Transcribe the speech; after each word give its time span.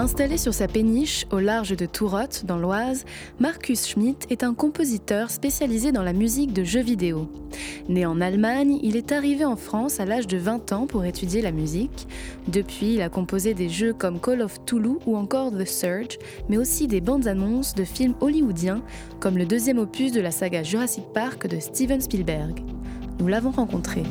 Installé 0.00 0.38
sur 0.38 0.54
sa 0.54 0.66
péniche 0.66 1.26
au 1.30 1.40
large 1.40 1.76
de 1.76 1.84
Tourotte, 1.84 2.46
dans 2.46 2.56
l'Oise, 2.56 3.04
Marcus 3.38 3.86
Schmidt 3.86 4.26
est 4.30 4.42
un 4.42 4.54
compositeur 4.54 5.30
spécialisé 5.30 5.92
dans 5.92 6.02
la 6.02 6.14
musique 6.14 6.54
de 6.54 6.64
jeux 6.64 6.80
vidéo. 6.80 7.30
Né 7.90 8.06
en 8.06 8.18
Allemagne, 8.22 8.78
il 8.82 8.96
est 8.96 9.12
arrivé 9.12 9.44
en 9.44 9.56
France 9.56 10.00
à 10.00 10.06
l'âge 10.06 10.26
de 10.26 10.38
20 10.38 10.72
ans 10.72 10.86
pour 10.86 11.04
étudier 11.04 11.42
la 11.42 11.52
musique. 11.52 12.08
Depuis, 12.48 12.94
il 12.94 13.02
a 13.02 13.10
composé 13.10 13.52
des 13.52 13.68
jeux 13.68 13.92
comme 13.92 14.22
Call 14.22 14.40
of 14.40 14.64
Toulouse 14.64 15.02
ou 15.04 15.18
encore 15.18 15.52
The 15.52 15.66
Surge, 15.66 16.18
mais 16.48 16.56
aussi 16.56 16.86
des 16.86 17.02
bandes 17.02 17.26
annonces 17.26 17.74
de 17.74 17.84
films 17.84 18.14
hollywoodiens, 18.22 18.80
comme 19.20 19.36
le 19.36 19.44
deuxième 19.44 19.78
opus 19.78 20.12
de 20.12 20.22
la 20.22 20.30
saga 20.30 20.62
Jurassic 20.62 21.04
Park 21.12 21.46
de 21.46 21.60
Steven 21.60 22.00
Spielberg. 22.00 22.62
Nous 23.18 23.28
l'avons 23.28 23.50
rencontré. 23.50 24.02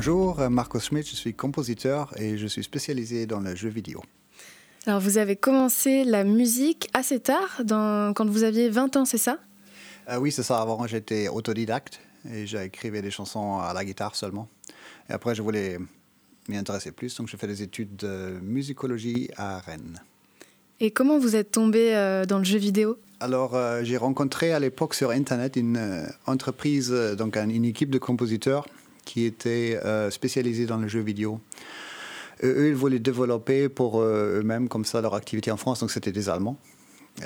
Bonjour, 0.00 0.40
euh, 0.40 0.48
Marcos 0.48 0.80
Schmidt, 0.80 1.06
je 1.10 1.14
suis 1.14 1.34
compositeur 1.34 2.18
et 2.18 2.38
je 2.38 2.46
suis 2.46 2.62
spécialisé 2.62 3.26
dans 3.26 3.38
le 3.38 3.54
jeu 3.54 3.68
vidéo. 3.68 4.02
Alors 4.86 4.98
vous 4.98 5.18
avez 5.18 5.36
commencé 5.36 6.04
la 6.04 6.24
musique 6.24 6.88
assez 6.94 7.20
tard, 7.20 7.60
quand 7.68 8.24
vous 8.24 8.42
aviez 8.42 8.70
20 8.70 8.96
ans, 8.96 9.04
c'est 9.04 9.18
ça? 9.18 9.36
Euh, 10.08 10.16
Oui, 10.16 10.32
c'est 10.32 10.42
ça. 10.42 10.62
Avant, 10.62 10.86
j'étais 10.86 11.28
autodidacte 11.28 12.00
et 12.32 12.46
j'écrivais 12.46 13.02
des 13.02 13.10
chansons 13.10 13.58
à 13.58 13.74
la 13.74 13.84
guitare 13.84 14.16
seulement. 14.16 14.48
Et 15.10 15.12
après, 15.12 15.34
je 15.34 15.42
voulais 15.42 15.76
m'y 16.48 16.56
intéresser 16.56 16.92
plus, 16.92 17.14
donc 17.16 17.28
je 17.28 17.36
fais 17.36 17.46
des 17.46 17.60
études 17.60 17.94
de 17.96 18.38
musicologie 18.40 19.28
à 19.36 19.58
Rennes. 19.58 20.00
Et 20.80 20.92
comment 20.92 21.18
vous 21.18 21.36
êtes 21.36 21.50
tombé 21.50 21.94
euh, 21.94 22.24
dans 22.24 22.38
le 22.38 22.44
jeu 22.44 22.56
vidéo? 22.58 22.98
Alors, 23.20 23.54
j'ai 23.82 23.98
rencontré 23.98 24.54
à 24.54 24.60
l'époque 24.60 24.94
sur 24.94 25.10
Internet 25.10 25.56
une 25.56 26.06
entreprise, 26.24 26.90
donc 27.18 27.36
une 27.36 27.66
équipe 27.66 27.90
de 27.90 27.98
compositeurs 27.98 28.64
qui 29.10 29.24
étaient 29.24 29.80
euh, 29.84 30.08
spécialisés 30.10 30.66
dans 30.66 30.76
le 30.76 30.86
jeu 30.86 31.00
vidéo. 31.00 31.40
eux, 32.44 32.68
ils 32.68 32.76
voulaient 32.76 33.00
développer 33.00 33.68
pour 33.68 34.00
euh, 34.00 34.38
eux-mêmes 34.38 34.68
comme 34.68 34.84
ça 34.84 35.00
leur 35.00 35.16
activité 35.16 35.50
en 35.50 35.56
France, 35.56 35.80
donc 35.80 35.90
c'était 35.90 36.12
des 36.12 36.28
Allemands. 36.28 36.56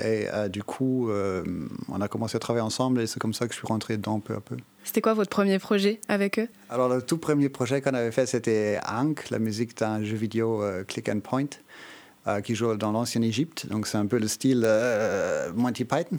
Et 0.02 0.26
euh, 0.32 0.48
du 0.48 0.62
coup, 0.62 1.10
on 1.10 2.00
a 2.00 2.08
commencé 2.08 2.36
à 2.36 2.40
travailler 2.40 2.64
ensemble 2.64 3.02
et 3.02 3.06
c'est 3.06 3.20
comme 3.20 3.34
ça 3.34 3.46
que 3.46 3.52
je 3.52 3.58
suis 3.58 3.66
rentré 3.66 3.98
dedans 3.98 4.18
peu 4.18 4.34
à 4.34 4.40
peu. 4.40 4.56
C'était 4.82 5.02
quoi 5.02 5.12
votre 5.12 5.28
premier 5.28 5.58
projet 5.58 6.00
avec 6.08 6.38
eux? 6.38 6.48
Alors, 6.70 6.88
le 6.88 7.02
tout 7.02 7.18
premier 7.18 7.50
projet 7.50 7.82
qu'on 7.82 7.92
avait 7.92 8.12
fait, 8.12 8.24
c'était 8.24 8.80
Ankh, 8.88 9.28
la 9.28 9.38
musique 9.38 9.76
d'un 9.76 10.02
jeu 10.02 10.16
vidéo 10.16 10.64
click 10.88 11.10
and 11.10 11.20
point 11.20 11.52
qui 12.42 12.54
joue 12.54 12.74
dans 12.76 12.92
l'ancienne 12.92 13.24
Égypte. 13.24 13.66
Donc, 13.66 13.86
c'est 13.86 13.98
un 13.98 14.06
peu 14.06 14.18
le 14.18 14.26
style 14.26 14.66
Monty 15.54 15.84
Python. 15.84 16.18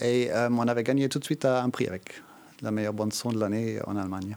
Et 0.00 0.30
on 0.32 0.66
avait 0.66 0.84
gagné 0.84 1.10
tout 1.10 1.18
de 1.18 1.24
suite 1.24 1.44
un 1.44 1.68
prix 1.68 1.86
avec 1.86 2.22
la 2.62 2.70
meilleure 2.70 2.94
bande 2.94 3.12
son 3.12 3.30
de 3.30 3.38
l'année 3.38 3.78
en 3.86 3.96
Allemagne. 3.96 4.36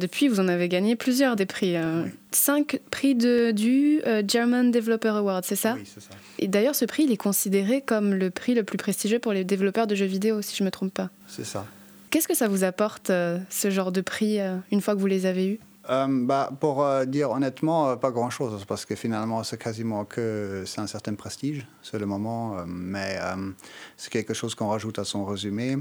Depuis, 0.00 0.28
vous 0.28 0.40
en 0.40 0.48
avez 0.48 0.68
gagné 0.68 0.96
plusieurs 0.96 1.36
des 1.36 1.44
prix. 1.46 1.76
Euh, 1.76 2.06
cinq 2.32 2.80
prix 2.90 3.14
de, 3.14 3.50
du 3.50 4.00
euh, 4.06 4.22
German 4.26 4.70
Developer 4.70 5.10
Award, 5.10 5.44
c'est 5.44 5.56
ça? 5.56 5.74
Oui, 5.76 5.82
c'est 5.84 6.00
ça. 6.00 6.08
Et 6.38 6.48
d'ailleurs, 6.48 6.74
ce 6.74 6.86
prix, 6.86 7.04
il 7.04 7.12
est 7.12 7.18
considéré 7.18 7.82
comme 7.82 8.14
le 8.14 8.30
prix 8.30 8.54
le 8.54 8.64
plus 8.64 8.78
prestigieux 8.78 9.18
pour 9.18 9.34
les 9.34 9.44
développeurs 9.44 9.86
de 9.86 9.94
jeux 9.94 10.06
vidéo, 10.06 10.40
si 10.40 10.56
je 10.56 10.62
ne 10.62 10.66
me 10.66 10.70
trompe 10.70 10.94
pas. 10.94 11.10
C'est 11.28 11.44
ça. 11.44 11.66
Qu'est-ce 12.08 12.26
que 12.26 12.34
ça 12.34 12.48
vous 12.48 12.64
apporte, 12.64 13.10
euh, 13.10 13.38
ce 13.50 13.70
genre 13.70 13.92
de 13.92 14.00
prix, 14.00 14.38
une 14.72 14.80
fois 14.80 14.94
que 14.94 15.00
vous 15.00 15.06
les 15.06 15.26
avez 15.26 15.46
eus? 15.46 15.60
Bah, 16.08 16.50
Pour 16.60 16.86
dire 17.06 17.30
honnêtement, 17.30 17.96
pas 17.96 18.10
grand-chose, 18.10 18.64
parce 18.66 18.84
que 18.86 18.94
finalement, 18.94 19.42
c'est 19.42 19.60
quasiment 19.60 20.04
que 20.04 20.62
c'est 20.64 20.80
un 20.80 20.86
certain 20.86 21.14
prestige, 21.14 21.66
c'est 21.82 21.98
le 21.98 22.06
moment, 22.06 22.64
mais 22.66 23.18
c'est 23.96 24.10
quelque 24.10 24.32
chose 24.32 24.54
qu'on 24.54 24.68
rajoute 24.68 25.00
à 25.00 25.04
son 25.04 25.24
résumé. 25.24 25.78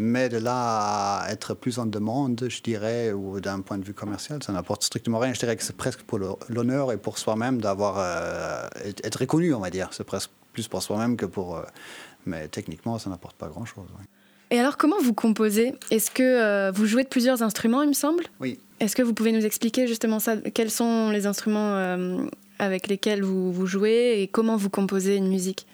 Mais 0.00 0.28
de 0.28 0.36
là 0.36 1.22
à 1.22 1.32
être 1.32 1.54
plus 1.54 1.80
en 1.80 1.86
demande, 1.86 2.46
je 2.48 2.62
dirais, 2.62 3.10
ou 3.10 3.40
d'un 3.40 3.62
point 3.62 3.78
de 3.78 3.84
vue 3.84 3.94
commercial, 3.94 4.40
ça 4.44 4.52
n'apporte 4.52 4.84
strictement 4.84 5.18
rien. 5.18 5.34
Je 5.34 5.40
dirais 5.40 5.56
que 5.56 5.64
c'est 5.64 5.76
presque 5.76 6.02
pour 6.02 6.20
l'honneur 6.48 6.92
et 6.92 6.96
pour 6.98 7.18
soi-même 7.18 7.60
d'avoir 7.60 7.96
euh, 7.98 8.68
être 9.02 9.16
reconnu, 9.16 9.52
on 9.54 9.58
va 9.58 9.70
dire. 9.70 9.88
C'est 9.90 10.04
presque 10.04 10.30
plus 10.52 10.68
pour 10.68 10.84
soi-même 10.84 11.16
que 11.16 11.26
pour. 11.26 11.56
Euh, 11.56 11.62
mais 12.26 12.46
techniquement, 12.46 13.00
ça 13.00 13.10
n'apporte 13.10 13.34
pas 13.34 13.48
grand-chose. 13.48 13.88
Et 14.52 14.60
alors, 14.60 14.76
comment 14.76 15.00
vous 15.02 15.14
composez? 15.14 15.74
Est-ce 15.90 16.12
que 16.12 16.22
euh, 16.22 16.70
vous 16.70 16.86
jouez 16.86 17.02
de 17.02 17.08
plusieurs 17.08 17.42
instruments, 17.42 17.82
il 17.82 17.88
me 17.88 17.92
semble? 17.92 18.22
Oui. 18.38 18.60
Est-ce 18.78 18.94
que 18.94 19.02
vous 19.02 19.14
pouvez 19.14 19.32
nous 19.32 19.44
expliquer 19.44 19.88
justement 19.88 20.20
ça 20.20 20.36
Quels 20.36 20.70
sont 20.70 21.10
les 21.10 21.26
instruments 21.26 21.74
avec 22.60 22.86
lesquels 22.86 23.24
vous, 23.24 23.52
vous 23.52 23.66
jouez 23.66 24.22
et 24.22 24.28
comment 24.28 24.56
vous 24.56 24.70
composez 24.70 25.16
une 25.16 25.28
musique? 25.28 25.66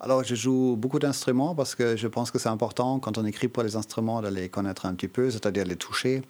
Alors, 0.00 0.22
je 0.24 0.34
joue 0.34 0.76
beaucoup 0.76 0.98
d'instruments 0.98 1.54
parce 1.54 1.74
que 1.74 1.96
je 1.96 2.06
pense 2.06 2.30
que 2.30 2.38
c'est 2.38 2.50
important 2.50 2.98
quand 2.98 3.16
on 3.16 3.24
écrit 3.24 3.48
pour 3.48 3.62
les 3.62 3.76
instruments 3.76 4.20
de 4.20 4.28
les 4.28 4.50
connaître 4.50 4.84
un 4.84 4.94
petit 4.94 5.08
peu, 5.08 5.30
c'est-à-dire 5.30 5.64
les 5.64 5.76
toucher, 5.76 6.22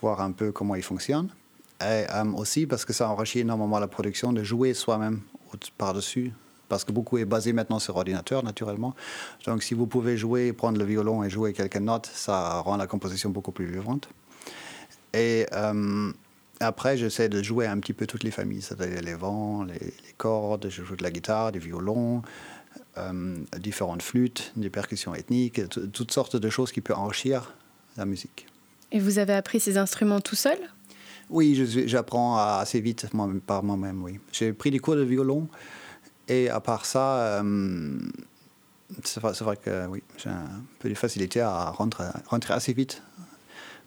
voir 0.00 0.20
un 0.20 0.30
peu 0.30 0.52
comment 0.52 0.76
ils 0.76 0.82
fonctionnent. 0.82 1.30
Et 1.80 2.04
euh, 2.12 2.32
aussi 2.36 2.66
parce 2.66 2.84
que 2.84 2.92
ça 2.92 3.08
enrichit 3.08 3.40
énormément 3.40 3.78
la 3.78 3.88
production 3.88 4.32
de 4.32 4.44
jouer 4.44 4.74
soi-même 4.74 5.20
par-dessus. 5.76 6.32
Parce 6.68 6.84
que 6.84 6.92
beaucoup 6.92 7.18
est 7.18 7.24
basé 7.24 7.52
maintenant 7.52 7.80
sur 7.80 7.96
ordinateur, 7.96 8.44
naturellement. 8.44 8.94
Donc, 9.44 9.64
si 9.64 9.74
vous 9.74 9.88
pouvez 9.88 10.16
jouer, 10.16 10.52
prendre 10.52 10.78
le 10.78 10.84
violon 10.84 11.24
et 11.24 11.30
jouer 11.30 11.52
quelques 11.52 11.78
notes, 11.78 12.08
ça 12.14 12.60
rend 12.60 12.76
la 12.76 12.86
composition 12.86 13.30
beaucoup 13.30 13.50
plus 13.50 13.66
vivante. 13.66 14.08
Et 15.12 15.46
euh, 15.52 16.12
après, 16.60 16.96
j'essaie 16.96 17.28
de 17.28 17.42
jouer 17.42 17.66
un 17.66 17.80
petit 17.80 17.92
peu 17.92 18.06
toutes 18.06 18.22
les 18.22 18.30
familles, 18.30 18.62
c'est-à-dire 18.62 19.02
les 19.02 19.14
vents, 19.14 19.64
les, 19.64 19.80
cordes, 20.16 20.68
je 20.68 20.84
joue 20.84 20.94
de 20.94 21.02
la 21.02 21.10
guitare, 21.10 21.50
du 21.50 21.58
violon, 21.58 22.22
différentes 23.58 24.02
flûtes, 24.02 24.52
des 24.56 24.70
percussions 24.70 25.14
ethniques, 25.14 25.60
toutes 25.68 26.12
sortes 26.12 26.36
de 26.36 26.50
choses 26.50 26.72
qui 26.72 26.80
peuvent 26.80 26.98
enrichir 26.98 27.54
la 27.96 28.04
musique. 28.04 28.46
Et 28.92 28.98
vous 28.98 29.18
avez 29.18 29.34
appris 29.34 29.60
ces 29.60 29.78
instruments 29.78 30.20
tout 30.20 30.36
seul? 30.36 30.58
Oui, 31.30 31.54
j'apprends 31.86 32.38
assez 32.38 32.80
vite 32.80 33.06
par 33.46 33.62
moi-même, 33.62 34.02
oui. 34.02 34.18
J'ai 34.32 34.52
pris 34.52 34.70
des 34.70 34.80
cours 34.80 34.96
de 34.96 35.02
violon 35.02 35.48
et 36.26 36.48
à 36.48 36.58
part 36.60 36.84
ça, 36.84 37.18
euh, 37.18 37.98
c'est 39.04 39.20
vrai, 39.20 39.56
que 39.56 39.86
oui, 39.86 40.02
j'ai 40.16 40.30
un 40.30 40.62
peu 40.80 40.88
de 40.88 40.94
facilité 40.94 41.40
à 41.40 41.70
rentrer, 41.70 42.04
rentrer 42.26 42.54
assez 42.54 42.72
vite 42.72 43.02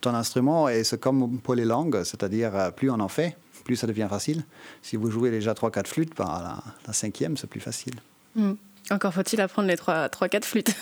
dans 0.02 0.14
l'instrument 0.14 0.70
et 0.70 0.86
c'est 0.86 1.00
comme 1.00 1.40
pour 1.40 1.56
les 1.56 1.66
langues, 1.66 2.04
c'est-à-dire 2.04 2.56
euh, 2.56 2.72
plus 2.72 2.90
on 2.90 3.00
en 3.02 3.10
fait, 3.10 3.36
plus 3.66 3.76
ça 3.76 3.88
devient 3.88 4.08
facile. 4.10 4.46
Si 4.82 4.96
vous 4.96 5.12
jouez 5.12 5.30
déjà 5.30 5.54
3-4 5.54 5.88
flûtes, 5.88 6.16
ben, 6.16 6.26
la, 6.26 6.64
la, 6.88 6.94
cinquième, 6.94 7.36
c'est 7.36 7.48
plus 7.48 7.60
facile. 7.60 7.96
Hmm. 8.36 8.54
Encore 8.92 9.14
faut-il 9.14 9.40
apprendre 9.40 9.68
les 9.68 9.76
3-4 9.76 10.44
flûtes. 10.44 10.76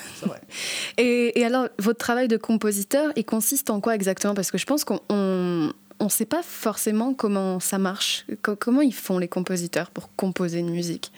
et, 0.98 1.44
alors, 1.46 1.68
votre 1.78 2.00
travail 2.00 2.28
de 2.28 2.38
compositeur, 2.38 3.12
il 3.16 3.26
consiste 3.26 3.70
en 3.70 3.80
quoi 3.80 3.96
exactement? 3.96 4.34
Parce 4.34 4.52
que 4.52 4.58
je 4.58 4.66
pense 4.66 4.84
qu'on 4.84 5.00
ne 5.10 6.10
sait 6.10 6.26
pas 6.26 6.42
forcément 6.42 7.14
comment 7.14 7.60
ça 7.60 7.78
marche. 7.78 8.26
comment 8.42 8.82
ils 8.82 8.94
font 8.94 9.20
les 9.20 9.28
compositeurs 9.28 9.92
pour 9.92 10.10
composer 10.16 10.60
une 10.60 10.72
musique? 10.72 11.12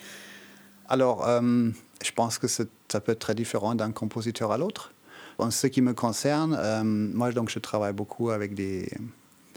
Alors, 0.89 1.27
euh, 1.27 1.69
je 2.03 2.11
pense 2.11 2.37
que 2.37 2.47
ça 2.47 2.65
peut 2.99 3.13
être 3.13 3.19
très 3.19 3.35
différent 3.35 3.75
d'un 3.75 3.91
compositeur 3.91 4.51
à 4.51 4.57
l'autre. 4.57 4.91
En 5.37 5.51
ce 5.51 5.67
qui 5.67 5.81
me 5.81 5.93
concerne, 5.93 6.55
euh, 6.59 6.83
moi, 6.83 7.31
donc, 7.31 7.49
je 7.49 7.59
travaille 7.59 7.93
beaucoup 7.93 8.29
avec 8.29 8.53
des, 8.53 8.91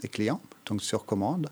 des 0.01 0.07
clients, 0.07 0.41
donc 0.65 0.81
sur 0.81 1.05
commande. 1.05 1.49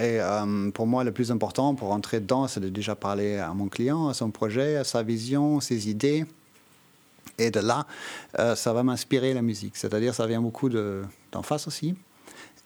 Et 0.00 0.18
euh, 0.18 0.70
pour 0.70 0.86
moi, 0.86 1.04
le 1.04 1.12
plus 1.12 1.30
important 1.30 1.74
pour 1.74 1.88
rentrer 1.88 2.20
dedans, 2.20 2.48
c'est 2.48 2.60
de 2.60 2.70
déjà 2.70 2.94
parler 2.94 3.36
à 3.36 3.52
mon 3.52 3.68
client, 3.68 4.08
à 4.08 4.14
son 4.14 4.30
projet, 4.30 4.76
à 4.76 4.84
sa 4.84 5.02
vision, 5.02 5.60
ses 5.60 5.90
idées. 5.90 6.24
Et 7.36 7.50
de 7.50 7.60
là, 7.60 7.86
euh, 8.38 8.56
ça 8.56 8.72
va 8.72 8.82
m'inspirer 8.82 9.34
la 9.34 9.42
musique. 9.42 9.76
C'est-à-dire, 9.76 10.14
ça 10.14 10.26
vient 10.26 10.40
beaucoup 10.40 10.70
d'en 10.70 11.42
face 11.42 11.66
aussi. 11.66 11.94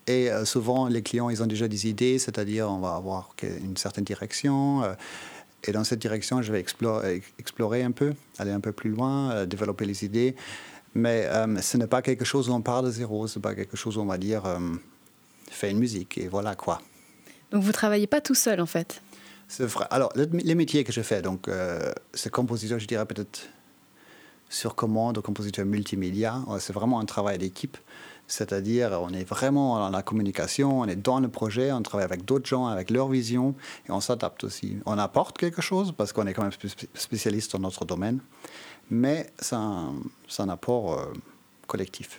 Et 0.06 0.31
euh, 0.31 0.45
souvent, 0.45 0.87
les 0.87 1.03
clients, 1.03 1.28
ils 1.28 1.43
ont 1.43 1.47
déjà 1.47 1.67
des 1.67 1.89
idées, 1.89 2.21
c'est-à-dire, 2.21 2.71
on 2.71 2.78
va 2.78 2.95
avoir 2.95 3.31
une 3.43 3.77
certaine 3.77 4.05
direction. 4.05 4.84
et 5.65 5.72
dans 5.72 5.83
cette 5.83 6.01
direction, 6.01 6.41
je 6.41 6.53
vais 6.53 6.61
explorer, 6.61 7.21
explorer 7.41 7.83
un 7.83 7.91
peu, 7.91 8.15
aller 8.39 8.53
un 8.53 8.61
peu 8.61 8.71
plus 8.71 8.91
loin, 8.91 9.45
développer 9.45 9.87
les 9.87 10.05
idées. 10.05 10.37
Mais 10.95 11.28
ce 11.61 11.77
n'est 11.78 11.89
pas 11.89 12.01
quelque 12.01 12.25
chose 12.25 12.49
où 12.49 12.53
on 12.53 12.61
part 12.61 12.84
de 12.84 12.92
zéro, 12.92 13.27
ce 13.27 13.39
n'est 13.39 13.42
pas 13.42 13.57
quelque 13.57 13.77
chose 13.77 13.97
où 13.97 14.03
on 14.03 14.07
va 14.07 14.19
dire, 14.19 14.42
fais 15.51 15.72
une 15.72 15.78
musique 15.78 16.19
et 16.19 16.28
voilà 16.28 16.54
quoi. 16.54 16.81
Donc 17.51 17.63
vous 17.63 17.73
travaillez 17.73 18.07
pas 18.07 18.21
tout 18.21 18.35
seul 18.35 18.61
en 18.61 18.67
fait 18.67 19.03
C'est 19.49 19.67
vrai. 19.67 19.87
Alors 19.91 20.13
les 20.17 20.55
métiers 20.55 20.85
que 20.85 20.93
je 20.93 21.03
fais, 21.03 21.23
donc 21.23 21.49
euh, 21.49 21.93
c'est 22.13 22.31
compositeur, 22.31 22.79
je 22.79 22.87
dirais 22.87 23.07
peut-être 23.07 23.49
sur 24.49 24.75
commande, 24.75 25.21
compositeur 25.21 25.67
multimédia. 25.67 26.41
C'est 26.59 26.73
vraiment 26.73 27.01
un 27.01 27.05
travail 27.05 27.39
d'équipe. 27.39 27.77
C'est-à-dire, 28.27 28.99
on 29.03 29.11
est 29.11 29.25
vraiment 29.25 29.79
dans 29.79 29.91
la 29.91 30.03
communication, 30.03 30.81
on 30.81 30.87
est 30.87 30.97
dans 30.97 31.21
le 31.21 31.29
projet, 31.29 31.73
on 31.73 31.83
travaille 31.83 32.07
avec 32.07 32.25
d'autres 32.25 32.47
gens, 32.47 32.67
avec 32.67 32.91
leur 32.91 33.09
vision, 33.09 33.55
et 33.87 33.93
on 33.93 34.01
s'adapte 34.01 34.45
aussi. 34.45 34.79
On 34.87 34.97
apporte 34.97 35.37
quelque 35.37 35.61
chose 35.61 35.93
parce 35.93 36.13
qu'on 36.13 36.27
est 36.27 36.33
quand 36.33 36.43
même 36.43 36.53
spécialiste 36.95 37.53
dans 37.53 37.59
notre 37.59 37.85
domaine, 37.85 38.21
mais 38.91 39.31
c'est 39.39 39.57
un, 39.57 39.93
un, 40.39 40.49
apport 40.49 40.99
euh, 40.99 41.13
collectif. 41.67 42.19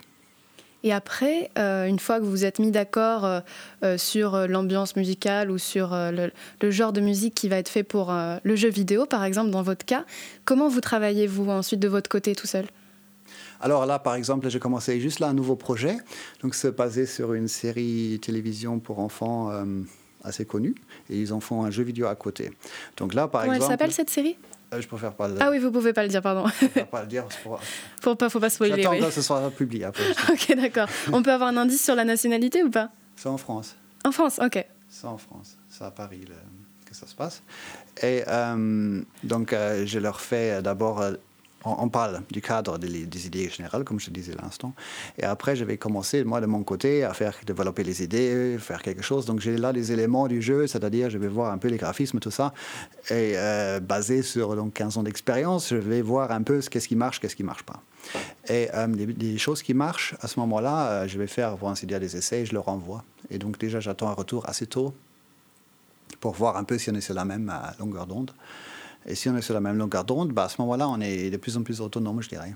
Et 0.85 0.93
après, 0.93 1.49
euh, 1.57 1.87
une 1.87 1.97
fois 1.97 2.19
que 2.19 2.25
vous 2.25 2.45
êtes 2.45 2.59
mis 2.59 2.69
d'accord 2.69 3.25
euh, 3.25 3.39
euh, 3.83 3.97
sur 3.97 4.47
l'ambiance 4.47 4.95
musicale 4.95 5.49
ou 5.49 5.57
sur 5.57 5.95
le, 5.95 6.31
genre 6.69 6.93
de 6.93 7.01
musique 7.01 7.33
qui 7.33 7.49
va 7.49 7.57
être 7.57 7.69
fait 7.69 7.83
pour 7.83 8.13
le 8.13 8.55
jeu 8.55 8.69
vidéo, 8.69 9.07
par 9.07 9.23
exemple, 9.23 9.49
dans 9.49 9.63
votre 9.63 9.83
cas, 9.83 10.05
comment 10.45 10.69
vous 10.69 10.81
travaillez-vous 10.81 11.49
ensuite 11.49 11.79
de 11.79 11.87
votre 11.87 12.07
côté 12.07 12.35
tout 12.35 12.45
seul? 12.45 12.65
Alors 13.61 13.87
là, 13.87 13.97
par 13.97 14.13
exemple, 14.13 14.47
j'ai 14.49 14.59
commencé 14.59 14.99
juste 14.99 15.19
là 15.19 15.27
un 15.27 15.33
nouveau 15.33 15.55
projet. 15.55 15.97
Donc, 16.43 16.53
c'est 16.53 16.75
basé 16.75 17.07
sur 17.07 17.33
une 17.33 17.47
série 17.47 18.19
télévision 18.21 18.79
pour 18.79 18.99
enfants 18.99 19.51
assez 20.23 20.45
connue, 20.45 20.75
et 21.09 21.19
ils 21.19 21.33
en 21.33 21.39
font 21.39 21.63
un 21.63 21.71
jeu 21.71 21.83
vidéo 21.83 22.07
à 22.07 22.15
côté. 22.15 22.51
Donc 22.97 23.13
là, 23.13 23.27
par 23.27 23.41
Comment 23.41 23.53
exemple. 23.53 23.71
elle 23.71 23.77
s'appelle 23.77 23.93
cette 23.93 24.09
série? 24.09 24.37
Euh, 24.75 24.81
Je 24.81 24.87
préfère 24.87 25.13
pas 25.13 25.27
le. 25.27 25.35
Ah 25.39 25.49
oui, 25.51 25.59
vous 25.59 25.71
pouvez 25.71 25.93
pas 25.93 26.03
le 26.03 26.09
dire, 26.09 26.21
pardon. 26.21 26.45
Je 26.47 26.65
préfère 26.67 26.87
pas 26.87 27.01
le 27.01 27.07
dire. 27.07 27.25
Pour... 27.43 27.59
faut 28.01 28.15
pas, 28.15 28.29
faut 28.29 28.39
pas 28.39 28.49
spoiler. 28.49 28.75
J'attends 28.77 28.91
oui. 28.91 28.99
que 28.99 29.11
ce 29.11 29.21
soit 29.21 29.49
publié 29.51 29.85
après. 29.85 30.03
ok, 30.31 30.55
d'accord. 30.55 30.87
On 31.11 31.21
peut 31.21 31.31
avoir 31.31 31.49
un 31.49 31.57
indice 31.57 31.83
sur 31.83 31.95
la 31.95 32.05
nationalité 32.05 32.63
ou 32.63 32.69
pas? 32.69 32.89
C'est 33.15 33.29
en 33.29 33.37
France. 33.37 33.75
En 34.03 34.11
France, 34.11 34.39
ok. 34.43 34.65
C'est 34.89 35.07
en 35.07 35.17
France. 35.17 35.57
C'est 35.69 35.83
à 35.83 35.91
Paris 35.91 36.25
que 36.85 36.95
ça 36.95 37.07
se 37.07 37.15
passe. 37.15 37.41
Et 38.01 38.23
euh, 38.27 39.01
donc, 39.23 39.53
euh, 39.53 39.85
je 39.85 39.99
leur 39.99 40.21
fais 40.21 40.61
d'abord. 40.61 41.03
On, 41.65 41.89
parle 41.89 42.21
du 42.31 42.41
cadre 42.41 42.77
des, 42.77 43.05
des 43.05 43.27
idées 43.27 43.49
générales, 43.49 43.83
comme 43.83 43.99
je 43.99 44.09
disais 44.09 44.33
à 44.37 44.41
l'instant. 44.43 44.73
Et 45.17 45.23
après, 45.23 45.55
je 45.55 45.65
vais 45.65 45.77
commencer, 45.77 46.23
moi, 46.23 46.41
de 46.41 46.45
mon 46.45 46.63
côté, 46.63 47.03
à 47.03 47.13
faire 47.13 47.35
développer 47.45 47.83
les 47.83 48.03
idées, 48.03 48.57
faire 48.59 48.81
quelque 48.81 49.01
chose. 49.01 49.25
Donc, 49.25 49.39
j'ai 49.39 49.57
là 49.57 49.71
les 49.71 49.91
éléments 49.91 50.27
du 50.27 50.41
jeu, 50.41 50.67
c'est-à-dire, 50.67 51.09
je 51.09 51.17
vais 51.17 51.27
voir 51.27 51.51
un 51.51 51.57
peu 51.57 51.67
les 51.67 51.77
graphismes, 51.77 52.19
tout 52.19 52.31
ça. 52.31 52.53
Et 53.09 53.33
euh, 53.35 53.79
basé 53.79 54.21
sur 54.21 54.55
donc, 54.55 54.73
15 54.73 54.97
ans 54.97 55.03
d'expérience, 55.03 55.69
je 55.69 55.75
vais 55.75 56.01
voir 56.01 56.31
un 56.31 56.43
peu 56.43 56.61
ce 56.61 56.69
qu'est-ce 56.69 56.87
qui 56.87 56.95
marche, 56.95 57.19
qu'est-ce 57.19 57.35
qui 57.35 57.43
marche 57.43 57.63
pas. 57.63 57.81
Et 58.47 58.69
euh, 58.73 58.87
les 58.87 59.37
choses 59.37 59.63
qui 59.63 59.73
marchent, 59.73 60.15
à 60.21 60.27
ce 60.27 60.39
moment-là, 60.39 60.87
euh, 60.87 61.07
je 61.07 61.17
vais 61.17 61.27
faire, 61.27 61.57
pour 61.57 61.69
ainsi 61.69 61.85
dire, 61.85 61.99
des 61.99 62.15
essais 62.15 62.41
et 62.41 62.45
je 62.45 62.53
leur 62.53 62.67
envoie. 62.69 63.03
Et 63.29 63.37
donc, 63.37 63.57
déjà, 63.57 63.79
j'attends 63.79 64.09
un 64.09 64.13
retour 64.13 64.47
assez 64.47 64.67
tôt 64.67 64.93
pour 66.19 66.33
voir 66.33 66.57
un 66.57 66.63
peu 66.63 66.77
si 66.77 66.89
on 66.91 66.95
est 66.95 67.01
sur 67.01 67.15
la 67.15 67.25
même 67.25 67.51
longueur 67.79 68.05
d'onde. 68.05 68.31
Et 69.07 69.15
si 69.15 69.29
on 69.29 69.37
est 69.37 69.41
sur 69.41 69.53
la 69.53 69.61
même 69.61 69.77
longueur 69.77 70.03
d'onde, 70.03 70.31
bah, 70.31 70.45
à 70.45 70.49
ce 70.49 70.59
moment-là, 70.61 70.89
on 70.89 70.99
est 70.99 71.29
de 71.29 71.37
plus 71.37 71.57
en 71.57 71.63
plus 71.63 71.81
autonome, 71.81 72.21
je 72.21 72.29
dirais. 72.29 72.55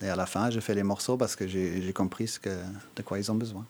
Et 0.00 0.08
à 0.08 0.16
la 0.16 0.26
fin, 0.26 0.50
je 0.50 0.60
fais 0.60 0.74
les 0.74 0.82
morceaux 0.82 1.16
parce 1.16 1.34
que 1.36 1.48
j'ai 1.48 1.92
compris 1.92 2.28
ce 2.28 2.38
que, 2.38 2.50
de 2.96 3.02
quoi 3.02 3.18
ils 3.18 3.30
ont 3.30 3.34
besoin. 3.34 3.66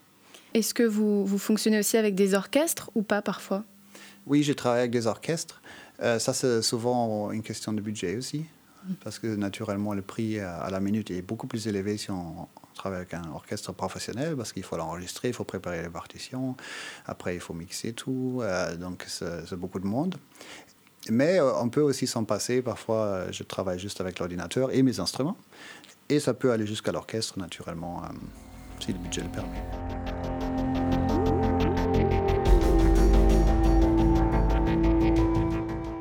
Est-ce 0.52 0.74
que 0.74 0.82
vous, 0.82 1.24
vous 1.24 1.38
fonctionnez 1.38 1.78
aussi 1.78 1.96
avec 1.96 2.14
des 2.14 2.34
orchestres 2.34 2.90
ou 2.94 3.02
pas 3.02 3.22
parfois? 3.22 3.64
Oui, 4.26 4.42
j'ai 4.42 4.54
travaillé 4.54 4.80
avec 4.80 4.90
des 4.90 5.06
orchestres. 5.06 5.62
Euh, 6.02 6.18
ça, 6.18 6.34
c'est 6.34 6.62
souvent 6.62 7.30
une 7.30 7.42
question 7.42 7.72
de 7.72 7.80
budget 7.80 8.16
aussi. 8.16 8.44
Parce 9.04 9.18
que 9.18 9.26
naturellement, 9.26 9.92
le 9.92 10.02
prix 10.02 10.40
à 10.40 10.68
la 10.70 10.80
minute 10.80 11.10
est 11.10 11.20
beaucoup 11.20 11.46
plus 11.46 11.68
élevé 11.68 11.98
si 11.98 12.10
on 12.10 12.48
travaille 12.74 13.00
avec 13.00 13.12
un 13.12 13.28
orchestre 13.34 13.72
professionnel, 13.72 14.36
parce 14.36 14.54
qu'il 14.54 14.62
faut 14.62 14.76
l'enregistrer, 14.76 15.28
il 15.28 15.34
faut 15.34 15.44
préparer 15.44 15.82
les 15.82 15.90
partitions, 15.90 16.56
après 17.04 17.34
il 17.34 17.40
faut 17.40 17.52
mixer 17.52 17.92
tout, 17.92 18.40
euh, 18.40 18.76
donc 18.76 19.04
c'est 19.06 19.56
beaucoup 19.56 19.80
de 19.80 19.86
monde. 19.86 20.16
Mais 21.10 21.40
euh, 21.40 21.52
on 21.60 21.68
peut 21.68 21.80
aussi 21.80 22.06
s'en 22.06 22.24
passer. 22.24 22.62
Parfois, 22.62 23.04
euh, 23.04 23.28
je 23.32 23.42
travaille 23.42 23.78
juste 23.78 24.00
avec 24.00 24.18
l'ordinateur 24.18 24.72
et 24.72 24.82
mes 24.82 25.00
instruments. 25.00 25.36
Et 26.08 26.20
ça 26.20 26.34
peut 26.34 26.52
aller 26.52 26.66
jusqu'à 26.66 26.92
l'orchestre, 26.92 27.38
naturellement, 27.38 28.02
euh, 28.02 28.08
si 28.78 28.92
le 28.92 28.98
budget 28.98 29.22
le 29.22 29.28
permet. 29.28 29.62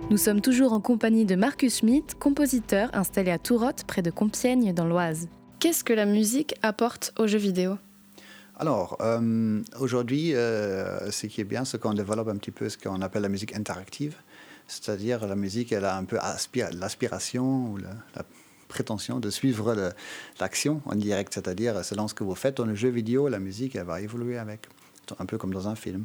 Nous 0.09 0.17
sommes 0.17 0.41
toujours 0.41 0.73
en 0.73 0.79
compagnie 0.79 1.25
de 1.25 1.35
Marcus 1.35 1.79
Schmitt, 1.79 2.15
compositeur 2.15 2.89
installé 2.93 3.29
à 3.29 3.37
Tourotte, 3.37 3.83
près 3.85 4.01
de 4.01 4.09
Compiègne, 4.09 4.73
dans 4.73 4.85
l'Oise. 4.87 5.27
Qu'est-ce 5.59 5.83
que 5.83 5.93
la 5.93 6.05
musique 6.05 6.55
apporte 6.63 7.13
aux 7.19 7.27
jeux 7.27 7.37
vidéo? 7.37 7.75
Alors, 8.59 8.97
euh, 8.99 9.61
aujourd'hui, 9.79 10.35
euh, 10.35 11.11
ce 11.11 11.27
qui 11.27 11.39
est 11.39 11.45
bien, 11.45 11.63
c'est 11.63 11.79
qu'on 11.79 11.93
développe 11.93 12.27
un 12.27 12.35
petit 12.35 12.51
peu 12.51 12.67
ce 12.67 12.77
qu'on 12.77 13.01
appelle 13.01 13.21
la 13.21 13.29
musique 13.29 13.55
interactive. 13.55 14.15
C'est-à-dire, 14.69 15.25
la 15.25 15.35
musique, 15.35 15.71
elle 15.71 15.85
a 15.85 15.97
un 15.97 16.03
peu 16.05 16.17
aspira- 16.19 16.71
l'aspiration 16.71 17.71
ou 17.71 17.77
la, 17.77 18.23
prétention 18.67 19.19
de 19.19 19.31
suivre 19.31 19.75
l'action 20.39 20.81
en 20.85 20.93
direct. 20.93 21.33
C'est-à-dire, 21.33 21.83
selon 21.83 22.07
ce 22.07 22.13
que 22.13 22.23
vous 22.23 22.35
faites 22.35 22.57
dans 22.57 22.65
le 22.65 22.75
jeu 22.75 22.89
vidéo, 22.89 23.27
la 23.27 23.39
musique, 23.39 23.75
elle 23.75 23.85
va 23.85 23.99
évoluer 23.99 24.37
avec. 24.37 24.67
Un 25.17 25.25
peu 25.25 25.39
comme 25.39 25.51
dans 25.51 25.67
un 25.67 25.75
film. 25.75 26.03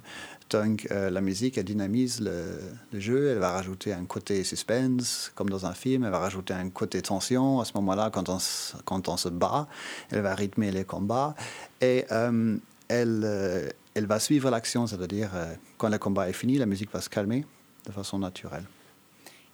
Donc, 0.48 0.88
euh, 0.90 1.10
la 1.10 1.20
musique, 1.20 1.58
elle 1.58 1.64
dynamise 1.64 2.22
le, 2.22 2.58
jeu, 2.98 3.32
elle 3.32 3.38
va 3.38 3.50
rajouter 3.50 3.92
un 3.92 4.06
côté 4.06 4.44
suspense, 4.44 5.30
comme 5.34 5.50
dans 5.50 5.66
un 5.66 5.74
film, 5.74 6.04
elle 6.04 6.10
va 6.10 6.20
rajouter 6.20 6.54
un 6.54 6.70
côté 6.70 7.02
tension. 7.02 7.60
À 7.60 7.66
ce 7.66 7.72
moment-là, 7.74 8.08
quand 8.10 8.30
on, 8.30 8.38
quand 8.86 9.10
on 9.10 9.18
se 9.18 9.28
bat, 9.28 9.68
elle 10.10 10.22
va 10.22 10.34
rythmer 10.34 10.70
les 10.70 10.84
combats. 10.86 11.34
Et 11.82 12.06
euh, 12.12 12.56
elle, 12.88 13.20
euh, 13.26 13.68
elle 13.92 14.06
va 14.06 14.18
suivre 14.18 14.48
l'action, 14.48 14.86
c'est-à-dire, 14.86 15.32
quand 15.76 15.90
le 15.90 15.98
combat 15.98 16.30
est 16.30 16.32
fini, 16.32 16.56
la 16.56 16.64
musique 16.64 16.90
va 16.90 17.02
se 17.02 17.10
calmer 17.10 17.44
de 17.86 17.92
façon 17.92 18.18
naturelle. 18.18 18.64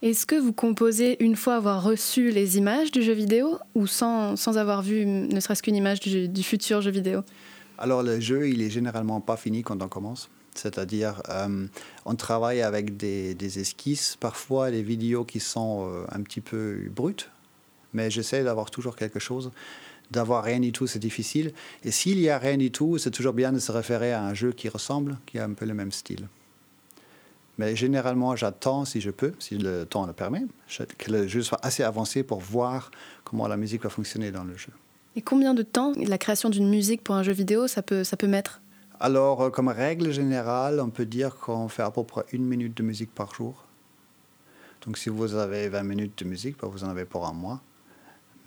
Est-ce 0.01 0.25
que 0.25 0.35
vous 0.35 0.53
composez 0.53 1.23
une 1.23 1.35
fois 1.35 1.55
avoir 1.55 1.83
reçu 1.83 2.31
les 2.31 2.57
images 2.57 2.91
du 2.91 3.03
jeu 3.03 3.13
vidéo 3.13 3.59
ou 3.75 3.85
sans, 3.85 4.35
sans 4.35 4.57
avoir 4.57 4.81
vu 4.81 5.05
ne 5.05 5.39
serait-ce 5.39 5.61
qu'une 5.61 5.75
image 5.75 5.99
du, 5.99 6.27
du 6.27 6.41
futur 6.41 6.81
jeu 6.81 6.89
vidéo? 6.89 7.21
Alors 7.77 8.01
le 8.01 8.19
jeu, 8.19 8.49
il 8.49 8.61
est 8.61 8.69
généralement 8.69 9.21
pas 9.21 9.37
fini 9.37 9.61
quand 9.61 9.81
on 9.81 9.87
commence. 9.87 10.29
C'est-à-dire, 10.55 11.21
euh, 11.29 11.67
on 12.05 12.15
travaille 12.15 12.61
avec 12.61 12.97
des, 12.97 13.35
des 13.35 13.59
esquisses, 13.59 14.17
parfois 14.19 14.71
des 14.71 14.81
vidéos 14.81 15.23
qui 15.23 15.39
sont 15.39 15.87
euh, 15.87 16.03
un 16.11 16.21
petit 16.23 16.41
peu 16.41 16.89
brutes, 16.89 17.29
mais 17.93 18.09
j'essaie 18.11 18.43
d'avoir 18.43 18.71
toujours 18.71 18.95
quelque 18.95 19.19
chose. 19.19 19.51
D'avoir 20.09 20.43
rien 20.43 20.59
du 20.59 20.73
tout, 20.73 20.87
c'est 20.87 20.99
difficile. 20.99 21.53
Et 21.85 21.91
s'il 21.91 22.19
y 22.19 22.29
a 22.29 22.37
rien 22.37 22.57
du 22.57 22.69
tout, 22.69 22.97
c'est 22.97 23.11
toujours 23.11 23.33
bien 23.33 23.53
de 23.53 23.59
se 23.59 23.71
référer 23.71 24.11
à 24.11 24.23
un 24.23 24.33
jeu 24.33 24.51
qui 24.51 24.67
ressemble, 24.67 25.17
qui 25.25 25.39
a 25.39 25.45
un 25.45 25.53
peu 25.53 25.65
le 25.65 25.73
même 25.73 25.91
style. 25.91 26.27
Mais 27.61 27.75
généralement, 27.75 28.35
j'attends, 28.35 28.85
si 28.85 29.01
je 29.01 29.11
peux, 29.11 29.33
si 29.37 29.55
le 29.55 29.85
temps 29.85 30.07
le 30.07 30.13
permet, 30.13 30.45
que 30.97 31.11
le 31.11 31.27
jeu 31.27 31.43
soit 31.43 31.59
assez 31.61 31.83
avancé 31.83 32.23
pour 32.23 32.39
voir 32.39 32.89
comment 33.23 33.47
la 33.47 33.55
musique 33.55 33.83
va 33.83 33.91
fonctionner 33.91 34.31
dans 34.31 34.43
le 34.43 34.57
jeu. 34.57 34.71
Et 35.15 35.21
combien 35.21 35.53
de 35.53 35.61
temps 35.61 35.93
la 35.95 36.17
création 36.17 36.49
d'une 36.49 36.67
musique 36.67 37.03
pour 37.03 37.13
un 37.13 37.21
jeu 37.21 37.33
vidéo 37.33 37.67
ça 37.67 37.83
peut, 37.83 38.03
ça 38.03 38.17
peut 38.17 38.25
mettre? 38.25 38.61
Alors, 38.99 39.43
euh, 39.43 39.49
comme 39.51 39.67
règle 39.67 40.11
générale, 40.11 40.79
on 40.79 40.89
peut 40.89 41.05
dire 41.05 41.35
qu'on 41.35 41.67
fait 41.67 41.83
à 41.83 41.91
peu 41.91 42.03
près 42.03 42.25
une 42.31 42.45
minute 42.45 42.75
de 42.75 42.81
musique 42.81 43.13
par 43.13 43.35
jour. 43.35 43.63
Donc, 44.83 44.97
si 44.97 45.09
vous 45.09 45.35
avez 45.35 45.69
20 45.69 45.83
minutes 45.83 46.17
de 46.23 46.25
musique, 46.27 46.57
bah, 46.59 46.67
vous 46.67 46.83
en 46.83 46.89
avez 46.89 47.05
pour 47.05 47.27
un 47.27 47.33
mois. 47.33 47.61